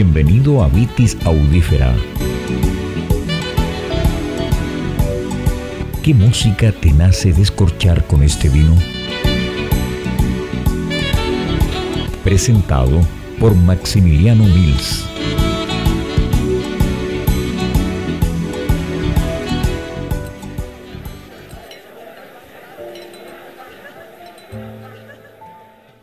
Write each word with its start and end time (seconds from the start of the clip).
Bienvenido 0.00 0.62
a 0.62 0.68
Vitis 0.68 1.18
Audífera. 1.24 1.92
¿Qué 6.04 6.14
música 6.14 6.70
te 6.70 6.92
nace 6.92 7.32
descorchar 7.32 8.06
con 8.06 8.22
este 8.22 8.48
vino? 8.48 8.76
Presentado 12.22 13.00
por 13.40 13.56
Maximiliano 13.56 14.44
Mills. 14.44 15.04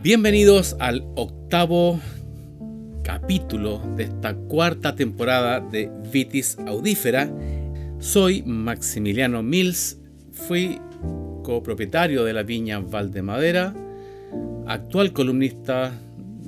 Bienvenidos 0.01 0.75
al 0.81 1.07
octavo 1.15 2.01
capítulo 3.05 3.79
de 3.95 4.05
esta 4.05 4.35
cuarta 4.35 4.95
temporada 4.95 5.59
de 5.59 5.91
Vitis 6.11 6.57
Audífera. 6.65 7.31
Soy 7.99 8.41
Maximiliano 8.41 9.43
Mills, 9.43 10.01
fui 10.31 10.81
copropietario 11.43 12.23
de 12.23 12.33
la 12.33 12.41
viña 12.41 12.79
Valdemadera, 12.79 13.75
actual 14.65 15.13
columnista 15.13 15.93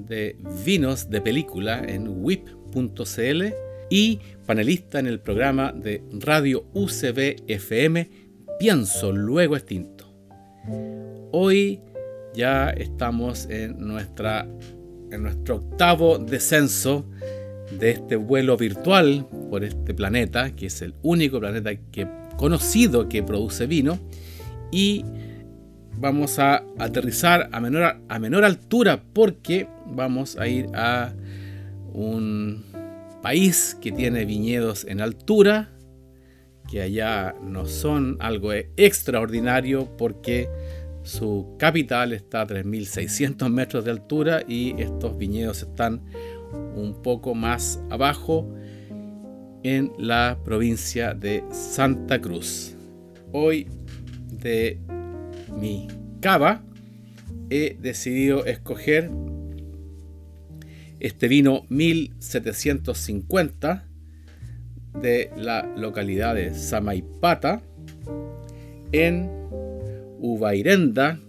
de 0.07 0.35
vinos 0.65 1.11
de 1.11 1.21
película 1.21 1.83
en 1.87 2.07
whip.cl 2.23 3.43
y 3.91 4.19
panelista 4.47 4.97
en 4.99 5.05
el 5.05 5.19
programa 5.19 5.71
de 5.71 6.03
radio 6.11 6.65
UCB 6.73 7.43
FM 7.47 8.09
Pienso 8.59 9.11
Luego 9.11 9.55
Extinto. 9.55 10.11
Hoy 11.31 11.79
ya 12.33 12.71
estamos 12.71 13.47
en, 13.49 13.77
nuestra, 13.79 14.47
en 15.11 15.23
nuestro 15.23 15.57
octavo 15.57 16.17
descenso 16.17 17.05
de 17.79 17.91
este 17.91 18.15
vuelo 18.15 18.57
virtual 18.57 19.27
por 19.49 19.63
este 19.63 19.93
planeta, 19.93 20.51
que 20.51 20.67
es 20.67 20.81
el 20.81 20.93
único 21.01 21.39
planeta 21.39 21.75
que, 21.75 22.07
conocido 22.37 23.09
que 23.09 23.23
produce 23.23 23.67
vino, 23.67 23.99
y 24.71 25.05
vamos 25.97 26.39
a 26.39 26.63
aterrizar 26.77 27.49
a 27.51 27.59
menor, 27.59 27.97
a 28.07 28.19
menor 28.19 28.45
altura 28.45 29.01
porque 29.13 29.67
vamos 29.85 30.37
a 30.37 30.47
ir 30.47 30.67
a 30.73 31.13
un 31.93 32.63
país 33.21 33.77
que 33.81 33.91
tiene 33.91 34.25
viñedos 34.25 34.85
en 34.85 35.01
altura, 35.01 35.69
que 36.69 36.81
allá 36.81 37.33
no 37.41 37.65
son 37.65 38.17
algo 38.19 38.51
extraordinario 38.53 39.89
porque 39.97 40.49
su 41.07 41.55
capital 41.57 42.11
está 42.11 42.41
a 42.41 42.47
3.600 42.47 43.49
metros 43.49 43.85
de 43.85 43.91
altura 43.91 44.43
y 44.45 44.75
estos 44.81 45.17
viñedos 45.17 45.63
están 45.63 46.01
un 46.75 47.01
poco 47.01 47.33
más 47.33 47.79
abajo 47.89 48.53
en 49.63 49.93
la 49.97 50.37
provincia 50.43 51.13
de 51.13 51.45
Santa 51.49 52.19
Cruz. 52.19 52.75
Hoy 53.31 53.69
de 54.31 54.81
mi 55.57 55.87
cava 56.19 56.61
he 57.49 57.77
decidido 57.79 58.45
escoger 58.45 59.09
este 60.99 61.29
vino 61.29 61.65
1750 61.69 63.87
de 65.01 65.31
la 65.37 65.65
localidad 65.77 66.35
de 66.35 66.53
Samaipata 66.53 67.61
en 68.91 69.37
Uvairenda, 70.19 71.19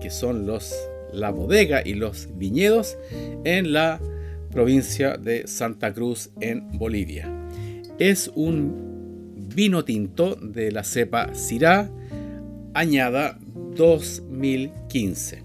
que 0.00 0.10
son 0.10 0.46
los, 0.46 0.74
la 1.12 1.30
bodega 1.30 1.82
y 1.84 1.94
los 1.94 2.28
viñedos 2.36 2.98
en 3.44 3.72
la 3.72 4.00
provincia 4.50 5.16
de 5.16 5.46
Santa 5.46 5.92
Cruz 5.92 6.30
en 6.40 6.78
Bolivia. 6.78 7.30
Es 7.98 8.30
un 8.34 9.48
vino 9.54 9.84
tinto 9.84 10.34
de 10.36 10.72
la 10.72 10.84
cepa 10.84 11.34
Syrah 11.34 11.90
añada 12.74 13.38
2015. 13.76 15.42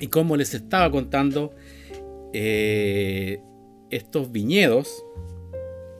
Y 0.00 0.06
como 0.08 0.36
les 0.36 0.54
estaba 0.54 0.90
contando, 0.90 1.54
eh, 2.32 3.40
estos 3.90 4.32
viñedos 4.32 5.04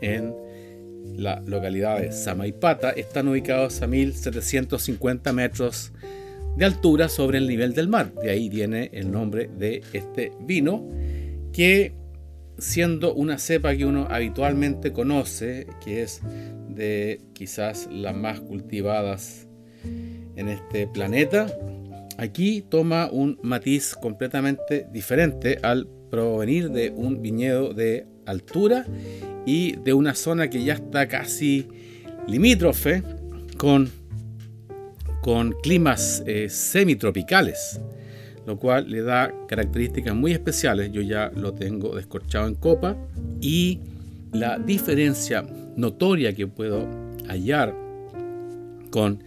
en 0.00 0.34
la 1.17 1.41
localidad 1.47 2.01
de 2.01 2.13
Samaipata 2.13 2.91
están 2.91 3.29
ubicados 3.29 3.83
a 3.83 3.87
1750 3.87 5.33
metros 5.33 5.93
de 6.57 6.65
altura 6.65 7.09
sobre 7.09 7.39
el 7.39 7.49
nivel 7.49 7.75
del 7.75 7.89
mar. 7.89 8.13
De 8.15 8.31
ahí 8.31 8.49
viene 8.49 8.91
el 8.93 9.11
nombre 9.11 9.51
de 9.57 9.83
este 9.93 10.33
vino, 10.41 10.89
que 11.53 11.95
siendo 12.59 13.15
una 13.15 13.39
cepa 13.39 13.77
que 13.77 13.85
uno 13.85 14.07
habitualmente 14.09 14.93
conoce, 14.93 15.67
que 15.85 16.03
es 16.03 16.21
de 16.69 17.21
quizás 17.33 17.89
las 17.91 18.15
más 18.15 18.41
cultivadas 18.41 19.47
en 20.37 20.49
este 20.49 20.87
planeta, 20.87 21.47
aquí 22.19 22.65
toma 22.69 23.09
un 23.11 23.39
matiz 23.43 23.95
completamente 23.95 24.87
diferente 24.93 25.59
al 25.63 25.89
provenir 26.11 26.71
de 26.71 26.91
un 26.91 27.23
viñedo 27.23 27.75
de 27.75 28.07
altura 28.27 28.87
y 29.47 29.77
de 29.77 29.93
una 29.93 30.15
zona 30.15 30.49
que 30.49 30.65
ya 30.65 30.75
está 30.75 31.09
casi 31.09 31.69
limítrofe 32.27 33.03
con, 33.56 33.91
con 35.22 35.53
climas 35.62 36.22
eh, 36.27 36.49
semitropicales, 36.49 37.81
lo 38.47 38.59
cual 38.59 38.91
le 38.91 39.03
da 39.03 39.33
características 39.49 40.15
muy 40.15 40.33
especiales. 40.33 40.91
Yo 40.93 41.03
ya 41.03 41.31
lo 41.34 41.54
tengo 41.54 41.94
descorchado 41.94 42.49
en 42.49 42.54
copa 42.54 42.97
y 43.41 43.81
la 44.33 44.59
diferencia 44.59 45.44
notoria 45.77 46.34
que 46.34 46.47
puedo 46.47 46.88
hallar 47.28 47.75
con 48.91 49.22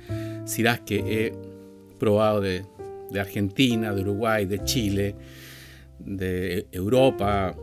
Sirás 0.46 0.80
que 0.82 0.98
he 0.98 1.34
probado 2.00 2.40
de, 2.42 2.64
de 3.12 3.20
Argentina, 3.20 3.94
de 3.94 4.02
Uruguay, 4.02 4.46
de 4.46 4.64
Chile, 4.64 5.16
de 6.00 6.68
Europa, 6.72 7.56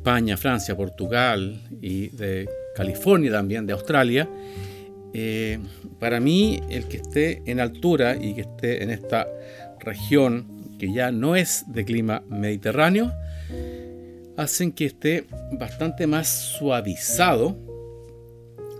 España, 0.00 0.38
Francia, 0.38 0.74
Portugal 0.74 1.60
y 1.82 2.08
de 2.08 2.48
California 2.74 3.30
también, 3.32 3.66
de 3.66 3.74
Australia, 3.74 4.26
eh, 5.12 5.58
para 5.98 6.20
mí 6.20 6.58
el 6.70 6.86
que 6.88 6.96
esté 6.96 7.42
en 7.44 7.60
altura 7.60 8.16
y 8.16 8.32
que 8.32 8.40
esté 8.40 8.82
en 8.82 8.88
esta 8.88 9.28
región 9.78 10.78
que 10.78 10.90
ya 10.90 11.12
no 11.12 11.36
es 11.36 11.64
de 11.68 11.84
clima 11.84 12.22
mediterráneo, 12.30 13.12
hacen 14.38 14.72
que 14.72 14.86
esté 14.86 15.26
bastante 15.52 16.06
más 16.06 16.28
suavizado 16.28 17.58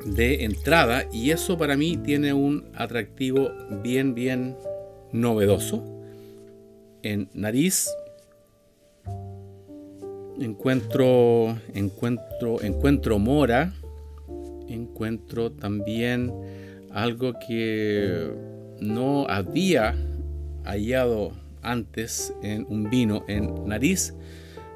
de 0.06 0.44
entrada 0.44 1.04
y 1.12 1.32
eso 1.32 1.58
para 1.58 1.76
mí 1.76 1.98
tiene 1.98 2.32
un 2.32 2.70
atractivo 2.74 3.52
bien, 3.82 4.14
bien 4.14 4.56
novedoso. 5.12 5.84
En 7.02 7.28
nariz 7.34 7.90
encuentro, 10.40 11.58
encuentro, 11.74 12.62
encuentro 12.62 13.18
mora, 13.18 13.74
encuentro 14.68 15.52
también 15.52 16.32
algo 16.90 17.34
que 17.46 18.32
no 18.80 19.26
había 19.28 19.94
hallado 20.64 21.32
antes 21.62 22.34
en 22.42 22.66
un 22.68 22.88
vino 22.88 23.24
en 23.28 23.68
nariz, 23.68 24.14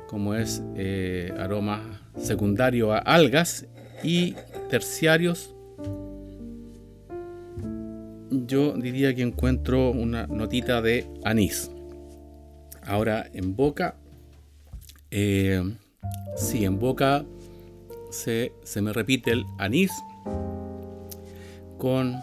como 0.06 0.34
es 0.34 0.62
eh, 0.76 1.32
aroma 1.38 2.02
secundario 2.18 2.92
a 2.92 2.98
algas 2.98 3.66
y 4.02 4.34
terciarios. 4.68 5.54
Yo 8.30 8.74
diría 8.74 9.14
que 9.14 9.22
encuentro 9.22 9.90
una 9.90 10.26
notita 10.26 10.82
de 10.82 11.06
anís. 11.24 11.70
Ahora 12.82 13.26
en 13.32 13.56
boca 13.56 13.96
eh, 15.16 15.62
en 16.54 16.78
boca 16.80 17.24
se, 18.10 18.52
me 18.82 18.92
repite 18.92 19.30
el 19.30 19.44
anís 19.58 19.92
con 21.78 22.16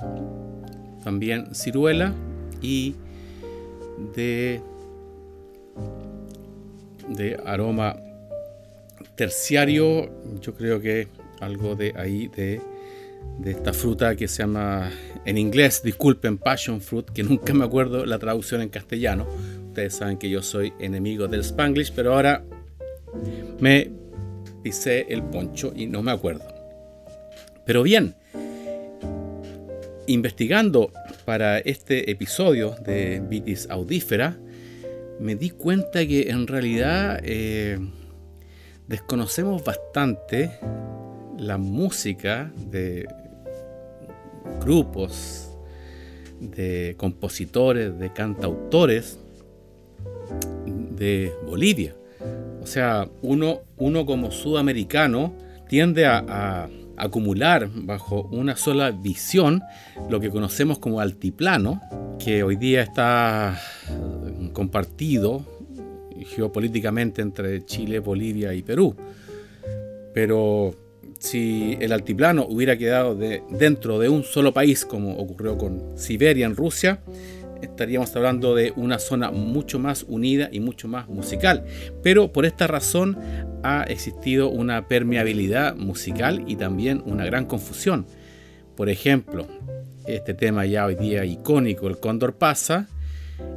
también 1.02 1.56
ciruela 1.56 2.14
y 2.62 2.96
de, 4.14 4.62
de 7.08 7.40
aroma 7.46 7.96
terciario, 9.16 10.10
yo 10.42 10.54
creo 10.54 10.82
que 10.82 11.08
algo 11.40 11.76
de 11.76 11.94
ahí 11.96 12.28
de, 12.28 12.60
de 13.40 13.52
esta 13.52 13.72
fruta 13.72 14.18
que 14.18 14.28
se 14.28 14.44
llama 14.44 14.92
en 15.24 15.38
inglés, 15.38 15.82
disculpen, 15.82 16.38
passion 16.38 16.82
fruit, 16.82 17.10
que 17.10 17.24
nunca 17.24 17.54
me 17.54 17.64
acuerdo 17.64 18.06
la 18.06 18.20
traducción 18.20 18.62
en 18.62 18.68
castellano. 18.70 19.28
Ustedes 19.68 19.96
saben 19.96 20.18
que 20.18 20.30
yo 20.30 20.42
soy 20.42 20.74
enemigo 20.80 21.30
del 21.30 21.42
spanglish, 21.42 21.94
pero 21.96 22.14
ahora 22.16 22.44
me 23.60 23.92
pisé 24.63 25.06
el 25.10 25.24
poncho 25.24 25.74
y 25.75 25.88
no 25.88 26.02
me 26.02 26.12
acuerdo. 26.12 26.46
Pero 27.66 27.84
bien, 27.84 28.16
investigando 30.08 30.92
para 31.25 31.60
este 31.60 32.12
episodio 32.12 32.75
de 32.84 33.22
Vitis 33.28 33.69
Audífera, 33.69 34.38
me 35.19 35.36
di 35.36 35.52
cuenta 35.52 36.06
que 36.06 36.30
en 36.30 36.48
realidad 36.48 37.19
eh, 37.24 37.80
desconocemos 38.88 39.64
bastante 39.64 40.52
la 41.38 41.57
música 41.57 42.52
de 42.69 43.07
grupos, 44.60 45.52
de 46.40 46.96
compositores, 46.98 47.98
de 48.00 48.12
cantautores 48.12 49.19
de 50.66 51.31
Bolivia. 51.46 51.96
O 52.62 52.68
sea, 52.68 53.10
uno, 53.22 53.62
uno 53.78 54.06
como 54.06 54.31
sudamericano 54.31 55.34
tiende 55.68 56.06
a, 56.06 56.69
acumular 56.98 57.68
bajo 57.74 58.30
una 58.31 58.56
sola 58.56 58.92
visión 58.92 59.63
lo 60.10 60.19
que 60.19 60.30
conocemos 60.30 60.78
como 60.78 61.00
altiplano, 61.00 61.81
que 62.24 62.44
hoy 62.44 62.58
día 62.58 62.84
está 62.84 63.60
compartido 64.54 65.44
geopolíticamente 66.36 67.24
entre 67.24 67.66
Chile, 67.66 68.00
Bolivia 68.00 68.54
y 68.54 68.62
Perú. 68.62 68.96
Pero 70.14 70.75
si 71.18 71.78
el 71.80 71.92
altiplano 71.92 72.46
hubiera 72.48 72.78
quedado 72.78 73.16
dentro 73.16 73.98
de 73.98 74.10
un 74.10 74.24
solo 74.24 74.54
país, 74.54 74.86
como 74.86 75.18
ocurrió 75.18 75.57
con 75.57 75.98
Siberia 75.98 76.46
en 76.46 76.56
Rusia, 76.56 77.00
estaríamos 77.62 78.16
hablando 78.16 78.56
de 78.56 78.74
una 78.75 79.00
zona 79.00 79.31
mucho 79.31 79.80
más 79.80 80.06
unida 80.08 80.50
y 80.52 80.60
mucho 80.60 80.88
más 80.88 81.08
musical. 81.08 81.66
Pero 82.04 82.31
por 82.31 82.46
esta 82.46 82.68
razón 82.68 83.18
ha 83.63 83.84
existido 83.84 84.50
una 84.50 84.88
permeabilidad 84.88 85.75
musical 85.75 86.44
y 86.48 86.56
también 86.56 87.04
una 87.06 87.25
gran 87.25 87.46
confusión. 87.46 88.06
Por 88.75 88.90
ejemplo, 88.90 89.48
este 90.06 90.34
tema 90.34 90.66
ya 90.66 90.86
hoy 90.86 90.96
día 90.96 91.25
icónico, 91.25 91.88
el 91.88 92.00
Cóndor 92.00 92.36
pasa, 92.36 92.88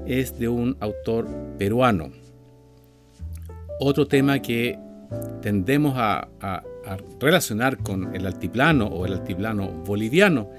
es 0.07 0.39
de 0.39 0.49
un 0.49 0.77
autor 0.81 1.29
peruano. 1.59 2.11
Otro 3.81 4.07
tema 4.07 4.41
que 4.41 4.79
tendemos 5.43 5.95
a, 5.97 6.29
a 6.41 6.62
relacionar 7.21 7.79
con 7.79 8.15
el 8.15 8.27
altiplano 8.27 8.87
o 8.87 9.07
el 9.07 9.15
altiplano 9.15 9.69
boliviano, 9.85 10.50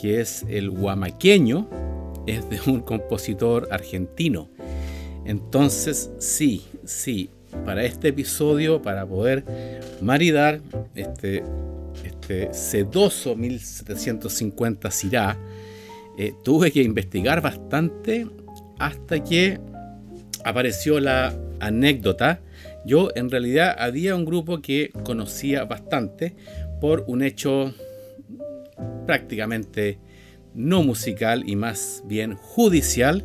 que 0.00 0.20
es 0.20 0.44
el 0.48 0.70
guamaqueño, 0.70 1.68
es 2.26 2.48
de 2.50 2.60
un 2.70 2.80
compositor 2.80 3.68
argentino. 3.70 4.48
Entonces, 5.24 6.10
sí, 6.18 6.64
sí, 6.84 7.30
para 7.64 7.84
este 7.84 8.08
episodio, 8.08 8.80
para 8.82 9.06
poder 9.06 9.44
maridar 10.00 10.60
este, 10.94 11.42
este 12.04 12.52
sedoso 12.52 13.36
1750 13.36 14.90
Sirá, 14.90 15.38
eh, 16.18 16.32
tuve 16.42 16.70
que 16.70 16.82
investigar 16.82 17.40
bastante 17.40 18.26
hasta 18.78 19.22
que 19.22 19.60
apareció 20.44 21.00
la 21.00 21.34
anécdota. 21.60 22.40
Yo 22.84 23.10
en 23.14 23.30
realidad 23.30 23.76
había 23.78 24.14
un 24.14 24.24
grupo 24.24 24.60
que 24.60 24.90
conocía 25.04 25.64
bastante 25.64 26.34
por 26.80 27.04
un 27.06 27.22
hecho 27.22 27.74
prácticamente 29.06 29.98
no 30.54 30.82
musical 30.82 31.44
y 31.46 31.56
más 31.56 32.02
bien 32.06 32.34
judicial, 32.34 33.24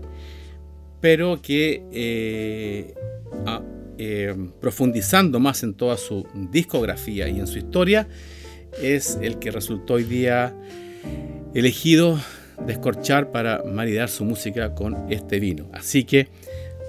pero 1.02 1.42
que 1.42 1.84
eh, 1.92 2.94
eh, 3.98 4.36
profundizando 4.60 5.40
más 5.40 5.64
en 5.64 5.74
toda 5.74 5.98
su 5.98 6.28
discografía 6.52 7.28
y 7.28 7.40
en 7.40 7.48
su 7.48 7.58
historia, 7.58 8.08
es 8.82 9.18
el 9.22 9.40
que 9.40 9.52
resultó 9.52 9.96
hoy 9.96 10.04
día 10.04 10.54
elegido 11.54 12.20
descorchar 12.66 13.32
para 13.32 13.64
maridar 13.64 14.10
su 14.10 14.26
música 14.26 14.76
con 14.76 15.12
este 15.12 15.40
vino. 15.40 15.70
Así 15.74 16.04
que 16.04 16.28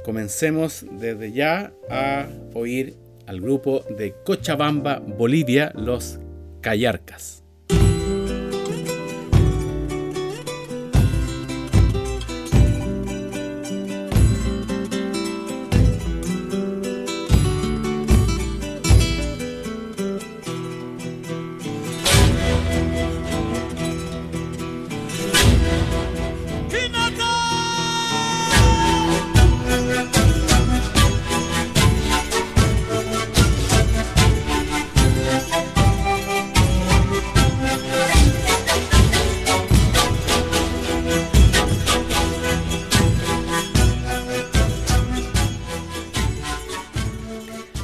comencemos 0.04 0.84
desde 0.98 1.32
ya 1.32 1.72
a 1.90 2.26
oír 2.54 2.94
al 3.26 3.40
grupo 3.40 3.84
de 3.96 4.14
Cochabamba, 4.24 4.98
Bolivia, 4.98 5.72
los 5.74 6.18
Callarcas. 6.60 7.45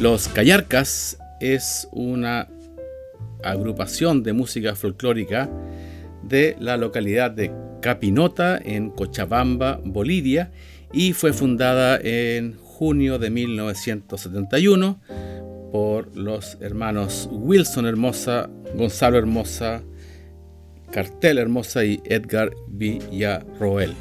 Los 0.03 0.27
Callarcas 0.27 1.17
es 1.39 1.87
una 1.93 2.49
agrupación 3.45 4.25
de 4.25 4.33
música 4.33 4.75
folclórica 4.75 5.49
de 6.25 6.57
la 6.59 6.77
localidad 6.77 7.31
de 7.31 7.53
Capinota 7.81 8.59
en 8.61 8.91
Cochabamba, 8.91 9.81
Bolivia, 9.85 10.51
y 10.93 11.13
fue 11.13 11.33
fundada 11.33 12.01
en 12.03 12.59
junio 12.59 13.21
de 13.21 13.31
1971 13.31 15.01
por 15.71 16.17
los 16.17 16.59
hermanos 16.61 17.29
Wilson 17.31 17.87
Hermosa, 17.87 18.51
Gonzalo 18.75 19.19
Hermosa, 19.19 19.85
Cartel 20.91 21.39
Hermosa 21.39 21.85
y 21.85 22.01
Edgar 22.07 22.51
Villarroel. 22.67 23.95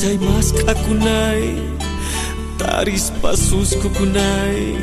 Uncay 0.00 0.16
mas 0.16 0.48
kakunay 0.56 1.60
Taris 2.56 3.12
pasus 3.20 3.76
kukunay 3.84 4.80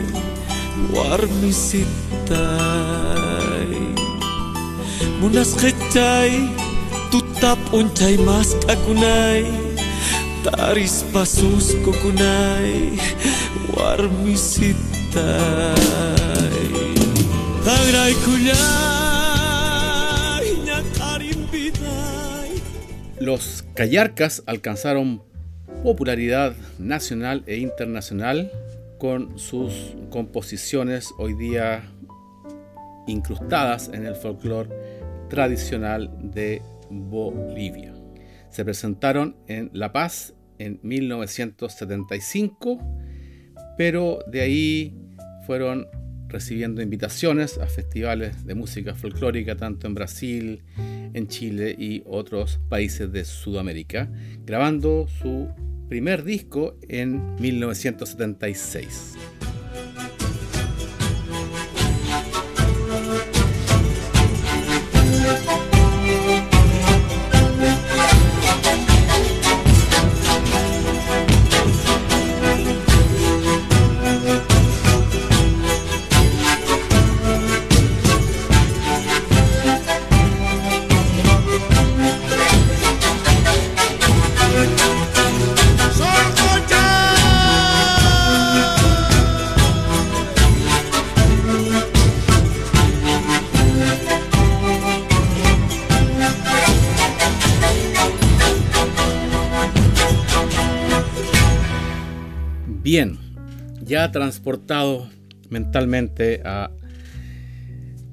Warmi 0.93 1.49
sitay. 1.49 1.89
Munas 5.17 5.57
kacay 5.57 6.37
Tutap 7.09 7.57
uncay 7.73 8.13
mas 8.21 8.53
kakunay 8.61 9.49
Taris 10.45 11.01
pasus 11.09 11.73
kukunay 11.81 12.93
Warmi 13.73 14.37
sitay. 14.37 14.77
Tagray 17.65 18.13
kulay 18.21 18.45
Los 23.17 23.56
Callarcas 23.77 24.41
alcanzaron 24.47 25.21
popularidad 25.83 26.55
nacional 26.79 27.43
e 27.45 27.57
internacional 27.57 28.51
con 28.97 29.37
sus 29.37 29.95
composiciones 30.09 31.13
hoy 31.19 31.35
día 31.35 31.83
incrustadas 33.05 33.91
en 33.93 34.07
el 34.07 34.15
folclore 34.15 34.71
tradicional 35.29 36.09
de 36.19 36.63
Bolivia. 36.89 37.93
Se 38.49 38.65
presentaron 38.65 39.35
en 39.45 39.69
La 39.73 39.93
Paz 39.93 40.33
en 40.57 40.79
1975, 40.81 42.79
pero 43.77 44.17
de 44.25 44.41
ahí 44.41 44.97
fueron 45.45 45.85
recibiendo 46.29 46.81
invitaciones 46.81 47.59
a 47.59 47.67
festivales 47.67 48.43
de 48.43 48.55
música 48.55 48.95
folclórica 48.95 49.55
tanto 49.55 49.85
en 49.85 49.93
Brasil, 49.93 50.63
en 51.13 51.27
Chile 51.27 51.75
y 51.77 52.03
otros 52.05 52.59
países 52.69 53.11
de 53.11 53.25
Sudamérica, 53.25 54.09
grabando 54.45 55.07
su 55.21 55.49
primer 55.87 56.23
disco 56.23 56.77
en 56.87 57.35
1976. 57.35 59.36
Transportado 104.11 105.09
mentalmente 105.49 106.41
a, 106.43 106.71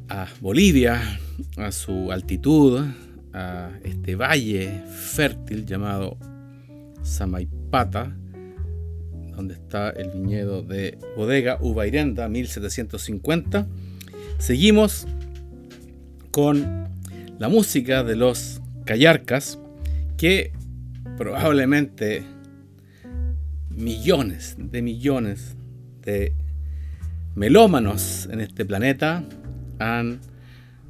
a 0.08 0.26
Bolivia, 0.40 1.00
a 1.56 1.72
su 1.72 2.12
altitud, 2.12 2.84
a 3.32 3.70
este 3.82 4.16
valle 4.16 4.82
fértil 4.88 5.66
llamado 5.66 6.16
Samaipata, 7.02 8.16
donde 9.36 9.54
está 9.54 9.90
el 9.90 10.10
viñedo 10.10 10.62
de 10.62 10.98
Bodega 11.16 11.58
Ubairenda 11.60 12.28
1750. 12.28 13.66
Seguimos 14.38 15.06
con 16.30 16.88
la 17.38 17.48
música 17.48 18.04
de 18.04 18.16
los 18.16 18.60
Callarcas, 18.84 19.58
que 20.16 20.52
probablemente 21.16 22.22
millones 23.70 24.56
de 24.58 24.82
millones 24.82 25.56
de 26.04 26.32
melómanos 27.34 28.28
en 28.30 28.40
este 28.40 28.64
planeta 28.64 29.25
han, 29.78 30.20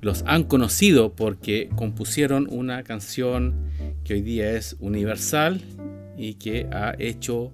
los 0.00 0.24
han 0.26 0.44
conocido 0.44 1.14
porque 1.14 1.70
compusieron 1.74 2.46
una 2.50 2.82
canción 2.82 3.54
que 4.04 4.14
hoy 4.14 4.22
día 4.22 4.52
es 4.52 4.76
universal 4.80 5.60
y 6.16 6.34
que 6.34 6.68
ha 6.72 6.94
hecho 6.98 7.52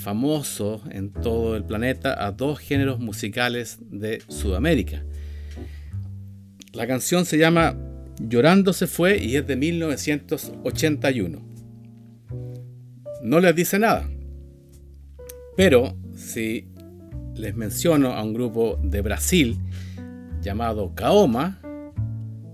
famoso 0.00 0.82
en 0.90 1.12
todo 1.12 1.56
el 1.56 1.64
planeta 1.64 2.26
a 2.26 2.32
dos 2.32 2.58
géneros 2.58 2.98
musicales 3.00 3.78
de 3.90 4.22
Sudamérica. 4.28 5.04
La 6.72 6.86
canción 6.86 7.24
se 7.24 7.38
llama 7.38 7.76
Llorando 8.20 8.72
se 8.72 8.86
fue 8.86 9.18
y 9.18 9.36
es 9.36 9.46
de 9.46 9.56
1981. 9.56 11.42
No 13.22 13.40
les 13.40 13.56
dice 13.56 13.78
nada, 13.78 14.08
pero 15.56 15.96
si 16.16 16.66
les 17.34 17.54
menciono 17.54 18.12
a 18.12 18.22
un 18.22 18.32
grupo 18.32 18.80
de 18.82 19.02
Brasil 19.02 19.58
llamado 20.40 20.94
Kaoma, 20.94 21.60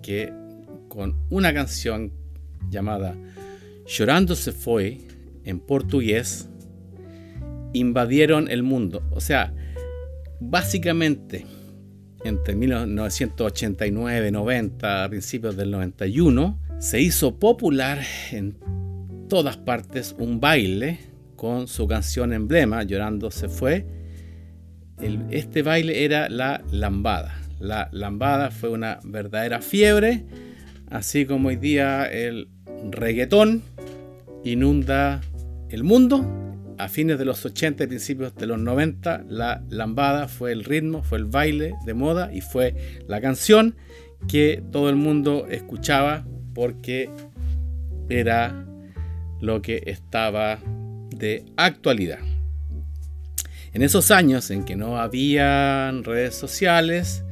que 0.03 0.33
con 0.89 1.17
una 1.31 1.55
canción 1.55 2.13
llamada 2.69 3.15
Llorando 3.87 4.35
se 4.35 4.53
fue 4.53 4.99
en 5.45 5.61
portugués, 5.61 6.49
invadieron 7.73 8.49
el 8.49 8.63
mundo. 8.63 9.03
O 9.11 9.21
sea, 9.21 9.55
básicamente 10.41 11.47
entre 12.25 12.55
1989, 12.55 14.31
90, 14.31 15.05
a 15.05 15.09
principios 15.09 15.57
del 15.57 15.71
91, 15.71 16.61
se 16.79 17.01
hizo 17.01 17.39
popular 17.39 18.01
en 18.31 18.59
todas 19.29 19.57
partes 19.57 20.15
un 20.19 20.41
baile 20.41 21.12
con 21.43 21.67
su 21.67 21.89
canción 21.89 22.33
emblema, 22.33 22.85
Llorando 22.85 23.33
se 23.33 23.49
fue. 23.49 23.85
este 25.31 25.63
baile 25.63 26.05
era 26.05 26.29
la 26.29 26.63
lambada. 26.71 27.37
La 27.59 27.89
lambada 27.91 28.53
fue 28.53 28.69
una 28.69 29.01
verdadera 29.03 29.61
fiebre, 29.61 30.25
así 30.89 31.27
como 31.27 31.49
hoy 31.49 31.57
día 31.57 32.05
el 32.05 32.49
reggaetón 32.93 33.61
inunda 34.45 35.21
el 35.69 35.83
mundo 35.83 36.25
a 36.79 36.87
fines 36.87 37.19
de 37.19 37.25
los 37.25 37.45
80 37.45 37.83
y 37.83 37.87
principios 37.89 38.37
de 38.37 38.47
los 38.47 38.61
90, 38.61 39.25
la 39.29 39.65
lambada 39.69 40.29
fue 40.29 40.53
el 40.53 40.63
ritmo, 40.63 41.03
fue 41.03 41.19
el 41.19 41.25
baile 41.25 41.75
de 41.85 41.95
moda 41.95 42.33
y 42.33 42.41
fue 42.41 43.03
la 43.09 43.21
canción 43.21 43.75
que 44.29 44.63
todo 44.71 44.89
el 44.89 44.97
mundo 44.97 45.49
escuchaba 45.51 46.25
porque 46.55 47.11
era 48.09 48.65
lo 49.41 49.61
que 49.61 49.83
estaba 49.87 50.61
de 51.17 51.45
actualidad. 51.57 52.19
En 53.73 53.83
esos 53.83 54.11
años 54.11 54.51
en 54.51 54.65
que 54.65 54.77
no 54.77 54.99
habían 54.99 56.05
redes 56.05 56.35
sociales, 56.35 57.25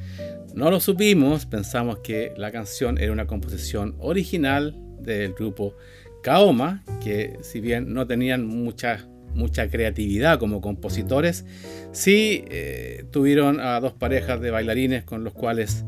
no 0.55 0.71
lo 0.71 0.81
supimos, 0.81 1.47
pensamos 1.47 1.99
que 1.99 2.33
la 2.37 2.51
canción 2.51 2.99
era 2.99 3.13
una 3.13 3.27
composición 3.27 3.95
original 3.99 4.75
del 5.01 5.35
grupo 5.35 5.77
Kaoma, 6.23 6.83
que 7.03 7.39
si 7.43 7.61
bien 7.61 7.93
no 7.93 8.07
tenían 8.07 8.47
muchas 8.47 9.07
mucha 9.35 9.69
creatividad 9.69 10.39
como 10.39 10.61
compositores, 10.61 11.45
sí 11.93 12.45
eh, 12.49 13.05
tuvieron 13.11 13.61
a 13.61 13.79
dos 13.81 13.93
parejas 13.93 14.41
de 14.41 14.51
bailarines 14.51 15.05
con 15.05 15.25
los 15.25 15.33
cuales 15.35 15.85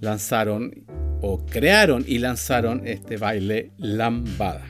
lanzaron 0.00 0.86
o 1.20 1.44
crearon 1.44 2.04
y 2.06 2.18
lanzaron 2.18 2.86
este 2.86 3.16
baile 3.16 3.72
lambada. 3.76 4.66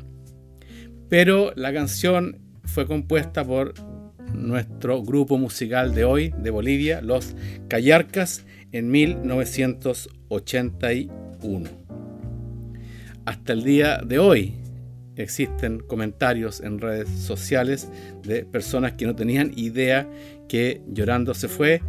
Pero 1.08 1.52
la 1.54 1.72
canción 1.72 2.40
fue 2.76 2.86
compuesta 2.86 3.42
por 3.42 3.72
nuestro 4.34 5.02
grupo 5.02 5.38
musical 5.38 5.94
de 5.94 6.04
hoy, 6.04 6.34
de 6.36 6.50
Bolivia, 6.50 7.00
los 7.00 7.34
Callarcas, 7.68 8.44
en 8.70 8.90
1981. 8.90 11.70
Hasta 13.24 13.54
el 13.54 13.64
día 13.64 14.02
de 14.04 14.18
hoy, 14.18 14.52
existen 15.16 15.78
comentarios 15.78 16.60
en 16.60 16.78
redes 16.78 17.08
sociales 17.08 17.88
de 18.24 18.44
personas 18.44 18.92
que 18.92 19.06
no 19.06 19.16
tenían 19.16 19.52
idea 19.56 20.06
que 20.46 20.82
Llorando 20.86 21.32
se 21.32 21.48
fue 21.48 21.80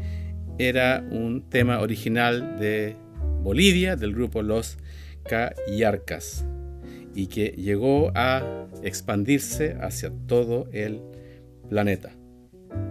era 0.57 1.05
un 1.11 1.49
tema 1.49 1.81
original 1.81 2.57
de 2.61 2.95
Bolivia, 3.41 3.97
del 3.97 4.13
grupo 4.13 4.41
Los 4.41 4.77
Cayarcas, 5.25 6.45
y 7.17 7.25
que 7.25 7.47
llegó 7.57 8.11
a 8.13 8.67
expandirse 8.83 9.75
hacia 9.81 10.11
todo 10.27 10.69
el 10.71 11.01
planeta. 11.67 12.11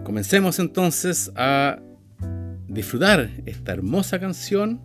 Comencemos 0.03 0.59
entonces 0.59 1.31
a 1.37 1.79
disfrutar 2.67 3.31
esta 3.47 3.73
hermosa 3.73 4.19
canción 4.19 4.81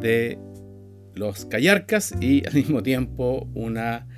de 0.00 0.40
los 1.14 1.44
Callarcas 1.44 2.16
y 2.20 2.44
al 2.48 2.54
mismo 2.54 2.82
tiempo 2.82 3.48
una 3.54 4.08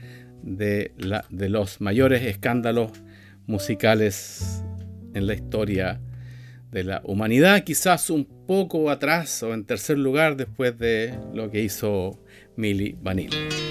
de, 0.42 0.94
de 1.28 1.48
los 1.50 1.82
mayores 1.82 2.22
escándalos 2.22 2.92
musicales 3.46 4.64
en 5.12 5.26
la 5.26 5.34
historia 5.34 6.00
de 6.72 6.84
la 6.84 7.02
humanidad, 7.04 7.62
quizás 7.64 8.08
un 8.08 8.24
poco 8.24 8.90
atrás 8.90 9.42
o 9.42 9.52
en 9.52 9.66
tercer 9.66 9.98
lugar 9.98 10.38
después 10.38 10.78
de 10.78 11.14
lo 11.34 11.50
que 11.50 11.60
hizo 11.60 12.18
Mili 12.60 12.94
Vanilli. 13.02 13.69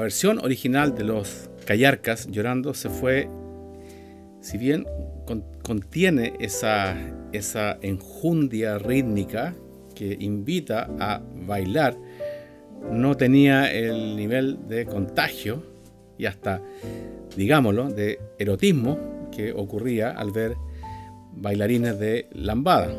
Versión 0.00 0.38
original 0.38 0.94
de 0.94 1.04
los 1.04 1.50
Callarcas, 1.64 2.26
Llorando, 2.28 2.74
se 2.74 2.88
fue, 2.88 3.28
si 4.40 4.58
bien 4.58 4.86
contiene 5.62 6.34
esa, 6.40 6.96
esa 7.32 7.78
enjundia 7.82 8.78
rítmica 8.78 9.54
que 9.94 10.16
invita 10.18 10.88
a 10.98 11.20
bailar, 11.46 11.96
no 12.90 13.16
tenía 13.16 13.72
el 13.72 14.16
nivel 14.16 14.66
de 14.68 14.86
contagio 14.86 15.62
y 16.18 16.26
hasta, 16.26 16.62
digámoslo, 17.36 17.90
de 17.90 18.18
erotismo 18.38 19.28
que 19.30 19.52
ocurría 19.52 20.10
al 20.10 20.32
ver 20.32 20.56
bailarines 21.32 21.98
de 21.98 22.26
lambada. 22.32 22.92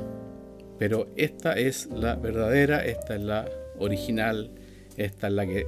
Pero 0.78 1.08
esta 1.16 1.54
es 1.54 1.88
la 1.88 2.16
verdadera, 2.16 2.86
esta 2.86 3.16
es 3.16 3.22
la 3.22 3.48
original, 3.78 4.52
esta 4.98 5.28
es 5.28 5.34
la 5.34 5.46
que 5.46 5.68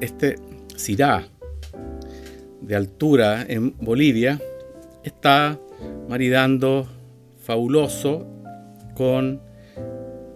este 0.00 0.36
Sirá 0.76 1.26
de 2.60 2.76
altura 2.76 3.44
en 3.48 3.76
Bolivia 3.78 4.40
está 5.02 5.58
maridando 6.08 6.86
fabuloso 7.42 8.26
con 8.94 9.40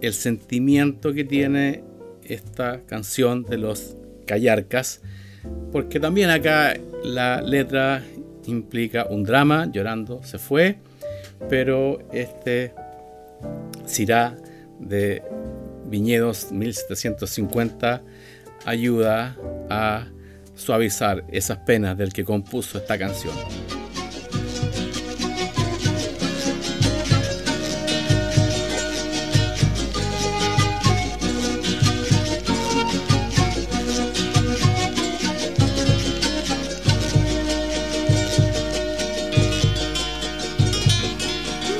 el 0.01 0.13
sentimiento 0.13 1.13
que 1.13 1.23
tiene 1.23 1.83
esta 2.23 2.81
canción 2.85 3.43
de 3.43 3.57
los 3.57 3.95
Callarcas, 4.25 5.01
porque 5.71 5.99
también 5.99 6.29
acá 6.29 6.73
la 7.03 7.41
letra 7.41 8.03
implica 8.45 9.05
un 9.09 9.23
drama, 9.23 9.69
llorando 9.71 10.23
se 10.23 10.39
fue, 10.39 10.77
pero 11.49 11.99
este 12.11 12.73
Sirá 13.85 14.35
de 14.79 15.21
Viñedos 15.85 16.51
1750 16.51 18.01
ayuda 18.65 19.35
a 19.69 20.05
suavizar 20.55 21.23
esas 21.31 21.57
penas 21.59 21.97
del 21.97 22.13
que 22.13 22.23
compuso 22.23 22.77
esta 22.77 22.97
canción. 22.97 23.33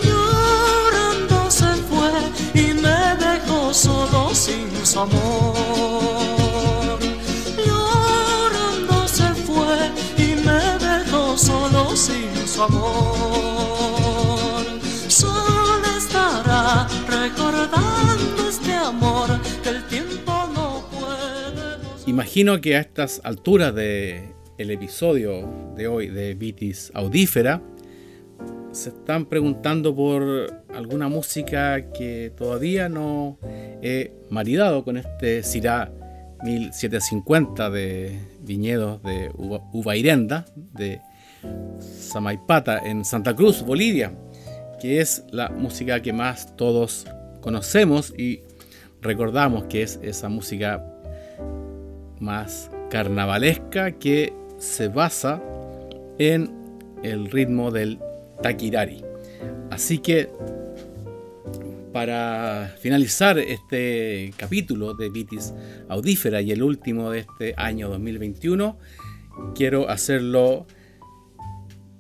Llorando 0.04 1.52
se 1.52 1.74
fue 1.90 2.62
y 2.62 2.74
me 2.74 3.16
dejó 3.18 3.74
solo 3.74 4.34
sin 4.34 4.86
su 4.86 5.00
amor. 5.00 5.23
Imagino 22.14 22.62
que 22.62 22.76
a 22.76 22.80
estas 22.80 23.22
alturas 23.24 23.74
del 23.74 24.70
episodio 24.70 25.74
de 25.76 25.88
hoy 25.88 26.10
de 26.10 26.36
Vitis 26.36 26.92
Audífera 26.94 27.60
se 28.72 28.90
están 28.90 29.26
preguntando 29.26 29.96
por 29.96 30.64
alguna 30.76 31.08
música 31.08 31.92
que 31.92 32.32
todavía 32.38 32.88
no 32.88 33.40
he 33.82 34.14
maridado 34.30 34.84
con 34.84 34.98
este 34.98 35.42
Sirá 35.42 35.92
1750 36.44 37.72
de 37.72 38.20
viñedos 38.42 39.02
de 39.02 39.32
Uvairenda 39.72 40.46
de 40.72 41.02
Samaipata 41.80 42.78
en 42.78 43.06
Santa 43.06 43.36
Cruz, 43.36 43.64
Bolivia, 43.64 44.14
que 44.80 45.02
es 45.02 45.24
la 45.32 45.50
música 45.50 46.00
que 46.04 46.14
más 46.14 46.56
todos 46.58 47.08
conocemos 47.42 48.14
y 48.16 48.42
recordamos 49.02 49.64
que 49.64 49.82
es 49.82 50.00
esa 50.04 50.30
música 50.30 50.93
más 52.24 52.72
carnavalesca 52.90 53.92
que 53.92 54.34
se 54.58 54.88
basa 54.88 55.42
en 56.18 56.52
el 57.04 57.30
ritmo 57.30 57.70
del 57.70 58.00
taquirari. 58.42 59.04
Así 59.70 60.00
que 60.00 60.30
para 61.92 62.74
finalizar 62.80 63.38
este 63.38 64.34
capítulo 64.38 64.96
de 64.96 65.10
Vitis 65.10 65.54
Audífera 65.90 66.42
y 66.42 66.52
el 66.52 66.64
último 66.64 67.12
de 67.12 67.20
este 67.20 67.54
año 67.58 67.90
2021, 67.90 68.80
quiero 69.54 69.90
hacerlo 69.90 70.66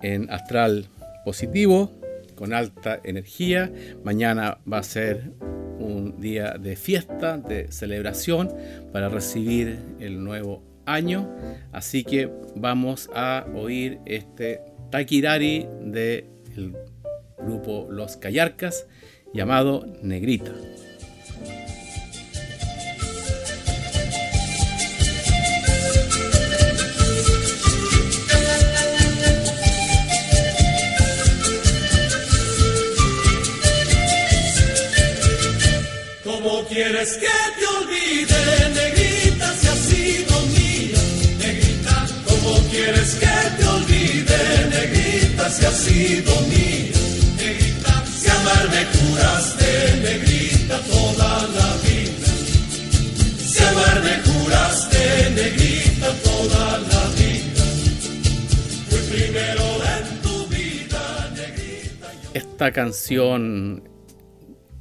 en 0.02 0.30
astral 0.32 0.88
positivo, 1.26 1.92
con 2.36 2.54
alta 2.54 3.00
energía. 3.04 3.72
Mañana 4.04 4.58
va 4.72 4.80
a 4.80 4.84
ser 4.84 5.32
un 5.84 6.20
día 6.20 6.56
de 6.60 6.76
fiesta, 6.76 7.38
de 7.38 7.72
celebración 7.72 8.52
para 8.92 9.10
recibir 9.10 9.78
el 10.00 10.24
nuevo 10.24 10.64
año. 10.86 11.30
Así 11.72 12.04
que 12.04 12.30
vamos 12.56 13.10
a 13.14 13.46
oír 13.54 14.00
este 14.06 14.62
Takirari 14.90 15.68
del 15.82 16.26
grupo 17.38 17.88
Los 17.90 18.18
Callarcas 18.18 18.88
llamado 19.34 19.86
Negrita. 20.02 20.54
Quieres 37.04 37.18
que 37.18 37.60
te 37.60 37.66
olvide, 37.68 38.70
negrita, 38.74 39.54
si 39.58 39.68
has 39.68 39.78
sido 39.78 40.42
mía? 40.56 41.00
Negrita, 41.38 42.08
¿cómo 42.26 42.58
quieres 42.70 43.16
que 43.16 43.36
te 43.58 43.68
olvide, 43.68 44.40
negrita, 44.70 45.50
si 45.50 45.66
has 45.66 45.76
sido 45.76 46.34
mía? 46.48 46.94
Negrita, 47.38 48.06
si 48.06 48.30
amarme 48.30 48.86
juraste, 48.96 50.02
negrita, 50.02 50.80
toda 50.80 51.48
la 51.48 51.76
vida. 51.84 52.28
Si 53.38 53.64
amarme 53.64 54.14
juraste, 54.24 55.30
negrita, 55.36 56.08
toda 56.24 56.80
la 56.80 57.04
vida. 57.20 57.64
Fui 58.90 59.00
primero 59.12 59.64
en 59.98 60.22
tu 60.22 60.48
vida, 60.48 61.32
negrita. 61.36 62.12
Esta 62.34 62.72
canción 62.72 63.84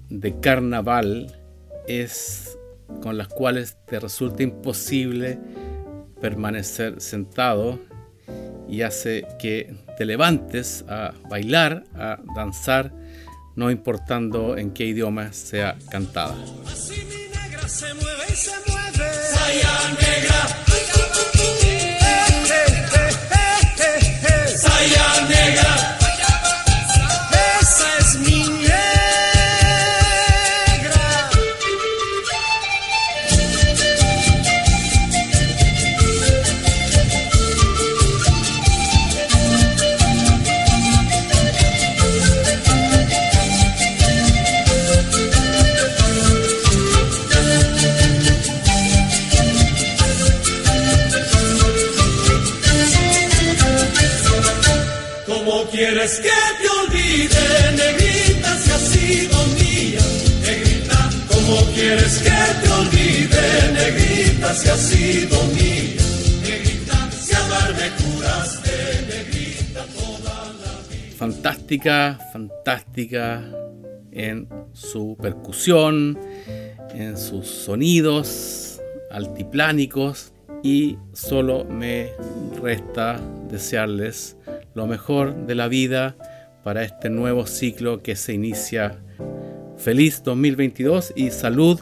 de 0.09 0.39
carnaval 0.41 1.41
es 1.87 2.59
con 3.03 3.16
las 3.16 3.29
cuales 3.29 3.77
te 3.87 3.99
resulta 4.01 4.42
imposible 4.42 5.38
permanecer 6.21 7.01
sentado 7.01 7.81
y 8.68 8.83
hace 8.83 9.27
que 9.38 9.75
te 9.97 10.05
levantes 10.05 10.85
a 10.88 11.12
bailar, 11.29 11.85
a 11.95 12.18
danzar, 12.35 12.92
no 13.57 13.71
importando 13.71 14.57
en 14.57 14.73
qué 14.73 14.87
idioma 14.87 15.33
sea 15.33 15.77
cantada. 15.90 16.37
Así 16.66 17.05
mi 17.05 17.23
Fantástica, 71.83 73.42
en 74.12 74.49
su 74.73 75.16
percusión, 75.21 76.16
en 76.95 77.18
sus 77.18 77.49
sonidos 77.49 78.81
altiplánicos 79.11 80.33
y 80.62 80.97
solo 81.12 81.64
me 81.64 82.11
resta 82.62 83.21
desearles 83.51 84.37
lo 84.75 84.87
mejor 84.87 85.35
de 85.47 85.57
la 85.57 85.66
vida 85.66 86.14
para 86.62 86.85
este 86.85 87.11
nuevo 87.11 87.47
ciclo 87.47 88.01
que 88.01 88.14
se 88.14 88.33
inicia. 88.33 89.01
Feliz 89.77 90.23
2022 90.23 91.14
y 91.16 91.31
salud, 91.31 91.81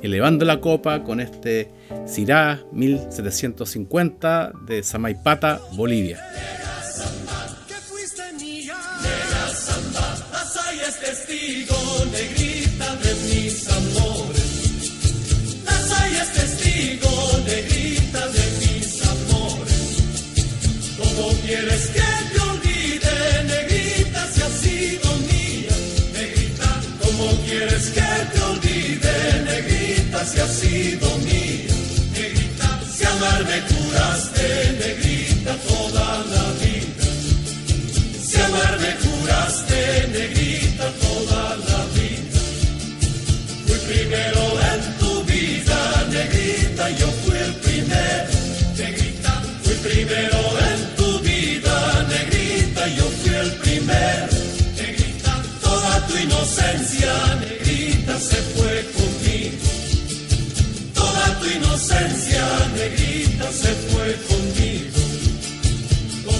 elevando 0.00 0.46
la 0.46 0.60
copa 0.60 1.04
con 1.04 1.20
este 1.20 1.68
Sirá 2.06 2.62
1750 2.72 4.52
de 4.66 4.82
Samaipata, 4.82 5.60
Bolivia. 5.72 6.18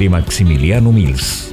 de 0.00 0.08
Maximiliano 0.08 0.92
Mills. 0.92 1.49